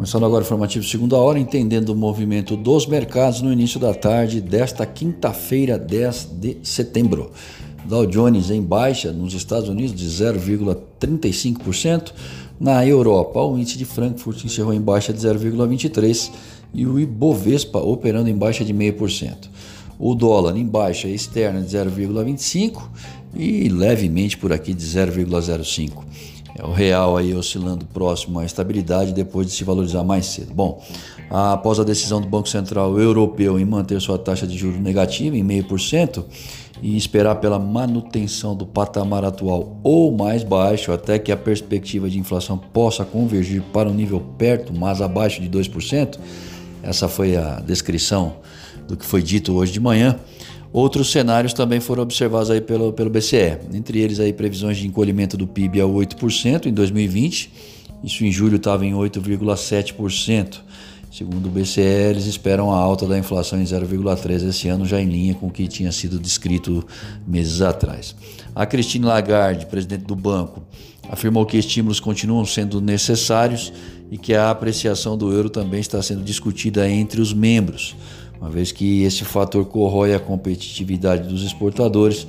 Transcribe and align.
Começando 0.00 0.24
agora 0.24 0.42
o 0.42 0.46
informativo 0.46 0.82
segunda 0.82 1.18
hora, 1.18 1.38
entendendo 1.38 1.90
o 1.90 1.94
movimento 1.94 2.56
dos 2.56 2.86
mercados 2.86 3.42
no 3.42 3.52
início 3.52 3.78
da 3.78 3.92
tarde 3.92 4.40
desta 4.40 4.86
quinta-feira, 4.86 5.78
10 5.78 6.28
de 6.40 6.56
setembro. 6.62 7.30
Dow 7.84 8.06
Jones 8.06 8.48
em 8.48 8.62
baixa 8.62 9.12
nos 9.12 9.34
Estados 9.34 9.68
Unidos 9.68 9.94
de 9.94 10.06
0,35%. 10.06 12.14
Na 12.58 12.86
Europa, 12.86 13.42
o 13.42 13.58
índice 13.58 13.76
de 13.76 13.84
Frankfurt 13.84 14.42
encerrou 14.42 14.72
em 14.72 14.80
baixa 14.80 15.12
de 15.12 15.20
0,23% 15.20 16.30
e 16.72 16.86
o 16.86 16.98
Ibovespa 16.98 17.80
operando 17.80 18.30
em 18.30 18.34
baixa 18.34 18.64
de 18.64 18.72
0,5%. 18.72 19.50
O 19.98 20.14
dólar 20.14 20.56
em 20.56 20.64
baixa 20.64 21.08
externa 21.08 21.60
de 21.60 21.76
0,25% 21.76 22.80
e 23.34 23.68
levemente 23.68 24.38
por 24.38 24.50
aqui 24.50 24.72
de 24.72 24.82
0,05%. 24.82 25.92
É 26.60 26.66
o 26.66 26.72
real 26.72 27.16
aí 27.16 27.34
oscilando 27.34 27.86
próximo 27.86 28.38
à 28.38 28.44
estabilidade 28.44 29.14
depois 29.14 29.46
de 29.46 29.52
se 29.54 29.64
valorizar 29.64 30.04
mais 30.04 30.26
cedo. 30.26 30.52
Bom, 30.52 30.84
após 31.30 31.80
a 31.80 31.84
decisão 31.84 32.20
do 32.20 32.28
Banco 32.28 32.50
Central 32.50 33.00
Europeu 33.00 33.58
em 33.58 33.64
manter 33.64 33.98
sua 33.98 34.18
taxa 34.18 34.46
de 34.46 34.58
juros 34.58 34.78
negativa 34.78 35.34
em 35.34 35.42
0,5% 35.42 36.22
e 36.82 36.98
esperar 36.98 37.36
pela 37.36 37.58
manutenção 37.58 38.54
do 38.54 38.66
patamar 38.66 39.24
atual 39.24 39.78
ou 39.82 40.14
mais 40.14 40.44
baixo 40.44 40.92
até 40.92 41.18
que 41.18 41.32
a 41.32 41.36
perspectiva 41.36 42.10
de 42.10 42.18
inflação 42.18 42.58
possa 42.58 43.06
convergir 43.06 43.62
para 43.72 43.88
um 43.88 43.94
nível 43.94 44.20
perto, 44.36 44.70
mas 44.70 45.00
abaixo 45.00 45.40
de 45.40 45.48
2%, 45.48 46.18
essa 46.82 47.08
foi 47.08 47.38
a 47.38 47.54
descrição 47.60 48.36
do 48.86 48.98
que 48.98 49.06
foi 49.06 49.22
dito 49.22 49.54
hoje 49.54 49.72
de 49.72 49.80
manhã. 49.80 50.18
Outros 50.72 51.10
cenários 51.10 51.52
também 51.52 51.80
foram 51.80 52.04
observados 52.04 52.48
aí 52.48 52.60
pelo, 52.60 52.92
pelo 52.92 53.10
BCE, 53.10 53.58
entre 53.74 53.98
eles 53.98 54.20
aí 54.20 54.32
previsões 54.32 54.76
de 54.76 54.86
encolhimento 54.86 55.36
do 55.36 55.46
PIB 55.46 55.80
a 55.80 55.84
8% 55.84 56.66
em 56.66 56.72
2020, 56.72 57.50
isso 58.04 58.24
em 58.24 58.30
julho 58.30 58.56
estava 58.56 58.86
em 58.86 58.92
8,7%. 58.92 60.60
Segundo 61.10 61.46
o 61.46 61.50
BCE, 61.50 61.80
eles 61.80 62.26
esperam 62.26 62.70
a 62.72 62.76
alta 62.76 63.04
da 63.04 63.18
inflação 63.18 63.60
em 63.60 63.64
0,3% 63.64 64.48
esse 64.48 64.68
ano, 64.68 64.86
já 64.86 65.00
em 65.00 65.08
linha 65.08 65.34
com 65.34 65.48
o 65.48 65.50
que 65.50 65.66
tinha 65.66 65.90
sido 65.90 66.20
descrito 66.20 66.86
meses 67.26 67.60
atrás. 67.60 68.14
A 68.54 68.64
Christine 68.64 69.06
Lagarde, 69.06 69.66
presidente 69.66 70.04
do 70.04 70.14
banco, 70.14 70.62
afirmou 71.08 71.44
que 71.44 71.58
estímulos 71.58 71.98
continuam 71.98 72.46
sendo 72.46 72.80
necessários 72.80 73.72
e 74.08 74.16
que 74.16 74.34
a 74.34 74.50
apreciação 74.50 75.18
do 75.18 75.32
euro 75.32 75.50
também 75.50 75.80
está 75.80 76.00
sendo 76.00 76.22
discutida 76.22 76.88
entre 76.88 77.20
os 77.20 77.32
membros 77.32 77.96
uma 78.40 78.48
vez 78.48 78.72
que 78.72 79.02
esse 79.02 79.24
fator 79.24 79.64
corrói 79.66 80.14
a 80.14 80.18
competitividade 80.18 81.28
dos 81.28 81.42
exportadores 81.42 82.26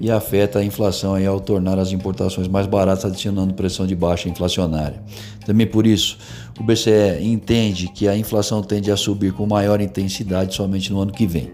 e 0.00 0.10
afeta 0.10 0.58
a 0.58 0.64
inflação 0.64 1.14
ao 1.26 1.40
tornar 1.40 1.78
as 1.78 1.92
importações 1.92 2.48
mais 2.48 2.66
baratas, 2.66 3.04
adicionando 3.04 3.54
pressão 3.54 3.86
de 3.86 3.94
baixa 3.94 4.28
inflacionária. 4.28 5.02
Também 5.46 5.66
por 5.66 5.86
isso, 5.86 6.18
o 6.58 6.64
BCE 6.64 7.22
entende 7.22 7.88
que 7.88 8.08
a 8.08 8.16
inflação 8.16 8.62
tende 8.62 8.90
a 8.90 8.96
subir 8.96 9.32
com 9.32 9.46
maior 9.46 9.80
intensidade 9.80 10.54
somente 10.54 10.92
no 10.92 11.00
ano 11.00 11.12
que 11.12 11.26
vem. 11.26 11.52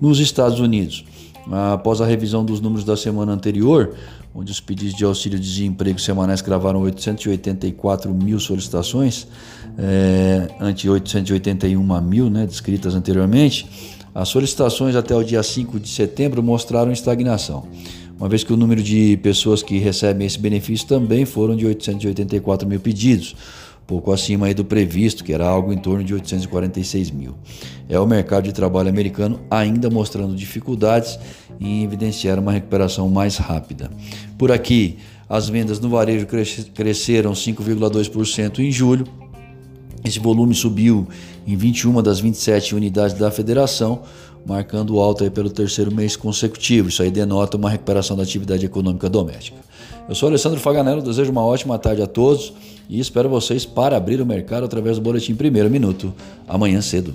Nos 0.00 0.18
Estados 0.18 0.60
Unidos, 0.60 1.04
após 1.50 2.00
a 2.00 2.06
revisão 2.06 2.44
dos 2.44 2.60
números 2.60 2.84
da 2.84 2.96
semana 2.96 3.32
anterior, 3.32 3.94
onde 4.34 4.52
os 4.52 4.60
pedidos 4.60 4.94
de 4.94 5.04
auxílio-desemprego 5.04 5.98
semanais 5.98 6.42
cravaram 6.42 6.82
884 6.82 8.12
mil 8.12 8.38
solicitações, 8.38 9.26
é, 9.78 10.48
ante 10.60 10.88
881 10.88 12.00
mil 12.00 12.30
né, 12.30 12.46
descritas 12.46 12.94
anteriormente, 12.94 13.68
as 14.14 14.28
solicitações 14.28 14.96
até 14.96 15.14
o 15.14 15.22
dia 15.22 15.42
5 15.42 15.78
de 15.78 15.88
setembro 15.88 16.42
mostraram 16.42 16.90
estagnação, 16.90 17.68
uma 18.18 18.28
vez 18.28 18.42
que 18.42 18.52
o 18.52 18.56
número 18.56 18.82
de 18.82 19.18
pessoas 19.18 19.62
que 19.62 19.78
recebem 19.78 20.26
esse 20.26 20.38
benefício 20.38 20.86
também 20.86 21.26
foram 21.26 21.54
de 21.54 21.66
884 21.66 22.66
mil 22.66 22.80
pedidos, 22.80 23.36
pouco 23.86 24.10
acima 24.10 24.52
do 24.54 24.64
previsto, 24.64 25.22
que 25.22 25.32
era 25.32 25.46
algo 25.46 25.72
em 25.72 25.78
torno 25.78 26.02
de 26.02 26.14
846 26.14 27.10
mil. 27.10 27.34
É 27.88 28.00
o 28.00 28.06
mercado 28.06 28.44
de 28.44 28.52
trabalho 28.52 28.88
americano 28.88 29.40
ainda 29.50 29.88
mostrando 29.90 30.34
dificuldades 30.34 31.18
em 31.60 31.84
evidenciar 31.84 32.38
uma 32.38 32.52
recuperação 32.52 33.08
mais 33.08 33.36
rápida. 33.36 33.90
Por 34.36 34.50
aqui, 34.50 34.96
as 35.28 35.48
vendas 35.48 35.78
no 35.80 35.88
varejo 35.88 36.26
cresceram 36.74 37.32
5,2% 37.32 38.60
em 38.60 38.70
julho. 38.70 39.06
Esse 40.06 40.20
volume 40.20 40.54
subiu 40.54 41.08
em 41.44 41.56
21 41.56 42.00
das 42.00 42.20
27 42.20 42.76
unidades 42.76 43.18
da 43.18 43.28
federação, 43.28 44.02
marcando 44.46 45.00
alta 45.00 45.28
pelo 45.28 45.50
terceiro 45.50 45.92
mês 45.92 46.14
consecutivo. 46.14 46.88
Isso 46.88 47.02
aí 47.02 47.10
denota 47.10 47.56
uma 47.56 47.68
recuperação 47.68 48.16
da 48.16 48.22
atividade 48.22 48.64
econômica 48.64 49.10
doméstica. 49.10 49.56
Eu 50.08 50.14
sou 50.14 50.28
Alessandro 50.28 50.60
Faganello, 50.60 51.02
desejo 51.02 51.32
uma 51.32 51.44
ótima 51.44 51.76
tarde 51.76 52.02
a 52.02 52.06
todos 52.06 52.52
e 52.88 53.00
espero 53.00 53.28
vocês 53.28 53.66
para 53.66 53.96
abrir 53.96 54.20
o 54.20 54.26
mercado 54.26 54.64
através 54.64 54.96
do 54.96 55.02
Boletim 55.02 55.34
Primeiro 55.34 55.68
Minuto, 55.68 56.14
amanhã 56.46 56.80
cedo. 56.80 57.12